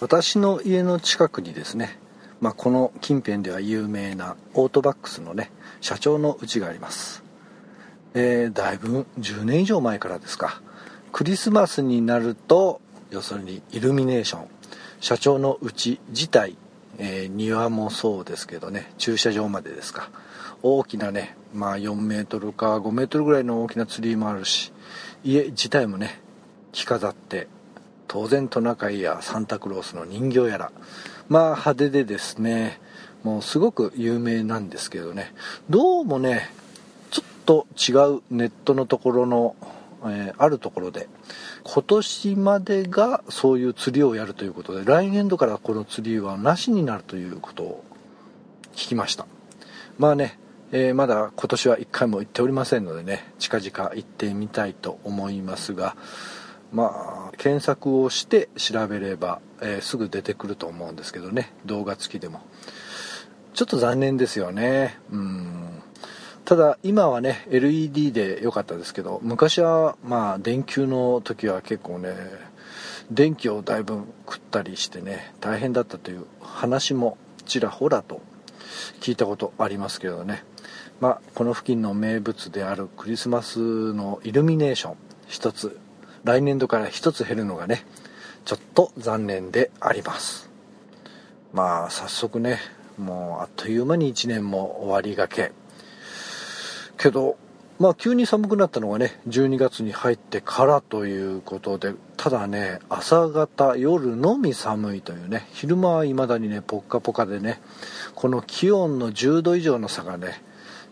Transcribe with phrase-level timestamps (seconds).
[0.00, 1.98] 私の家の近くにですね、
[2.40, 5.50] まあ、この近辺では有名なオートバックスのね
[5.80, 7.22] 社長の家があります、
[8.14, 10.60] えー、だいぶ10年以上前からですか。
[11.12, 14.48] クリスマスになると要するにイルミネーション
[15.00, 16.56] 社長の家自体、
[16.98, 20.10] えー、庭もそうですけどね駐車場までですか。
[20.62, 24.72] 大きなねまあ4メートルか5メートルぐらいの大きなツリーもあるし
[25.22, 26.20] 家自体もね
[26.72, 27.48] 着飾って
[28.14, 30.70] 当然トナカイやサンタクロースの人形やら
[31.28, 32.80] まあ派手でですね
[33.24, 35.34] もうすごく有名なんですけどね。
[35.68, 36.48] どうもね
[37.10, 39.56] ちょっと違うネットのところの、
[40.04, 41.08] えー、あるところで
[41.64, 47.84] 今年までがそういう釣りをやるということで来年度からこの釣りはなしになるということを
[48.74, 49.26] 聞きました。
[49.98, 50.38] まあね
[50.70, 55.96] えー、まだ今年は1回も行っておりませんのでね近々行ってみたいと思いますが
[56.72, 61.52] まあ検索をして調べれば、えー、すぐ出てくると思うんですけどね。
[61.66, 62.40] 動画付きでも。
[63.54, 64.98] ちょっと残念ですよね。
[65.10, 65.82] うん。
[66.44, 72.14] ただ今はね LED で良かったですけど昔はまあ電球の時は結構ね
[73.10, 78.20] 電気をだいぶ食ったりしてね大変だったという話もちらほらと
[79.00, 80.44] 聞いたことありますけどね。
[81.00, 84.96] まあ、この付近の名物であるクリスマスのイルミネーション
[85.28, 85.78] 一つ
[86.24, 87.84] 来年度から一つ減るのがね
[88.44, 90.50] ちょっと残念であります。
[91.52, 92.58] まあ早速ね
[92.98, 95.52] もうあっという間に1年も終わりがけ。
[96.96, 97.36] けど
[97.78, 107.60] まあ急に寒くなったのがね12月に入ってからということでただね朝方夜のみ寒いというね昼間は未だにねポッカポカでね
[108.14, 110.42] この気温の10度以上の差がね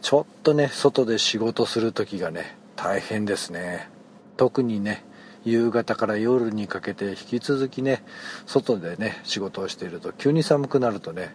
[0.00, 3.90] ちょっとね外で仕事する時がね大変ですね。
[4.38, 5.04] 特にね
[5.44, 8.02] 夕方から夜にかけて引き続きね
[8.46, 11.34] 外でね仕事をしていると急に寒くなるとね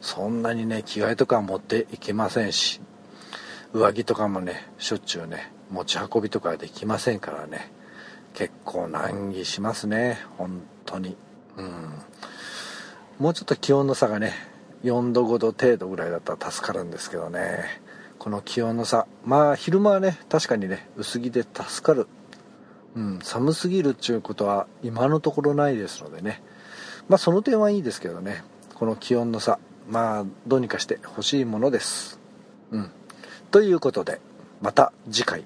[0.00, 2.80] そんなにね着替えとか持っていけませんし
[3.72, 7.72] 上着とかもねしょっちゅうね持ち運びとかできませんからね
[8.34, 11.16] 結構難儀しますね本当に。
[11.56, 11.94] うん。
[13.18, 14.34] もうちょっと気温の差がね
[14.84, 17.64] 4度5度程度ぐらいだったら助かるんですけどね。
[18.18, 19.06] この気温の差。
[19.24, 22.06] まあ昼間はね確かにね薄着で助かる、
[22.96, 26.42] うん、寒すぎるっちゅうことは今のところないですのでね。
[27.08, 28.42] まあその点はいいですけどね。
[28.74, 29.58] この気温の差。
[29.88, 32.18] まあどうにかして欲しいものです。
[32.70, 32.90] うん。
[33.50, 34.20] ということで
[34.62, 35.44] また次回。